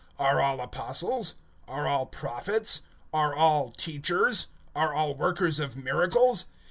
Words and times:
(29)Are 0.19 0.43
all 0.43 0.59
apostles? 0.61 1.35
Are 1.67 1.87
all 1.87 2.07
prophets? 2.07 2.81
Are 3.13 3.35
all 3.35 3.69
teachers? 3.69 4.47
Are 4.75 4.95
all 4.95 5.13
workers 5.13 5.59
of 5.59 5.77
miracles? 5.77 6.47